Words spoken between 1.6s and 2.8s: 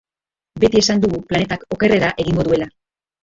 okerrera egingo duela.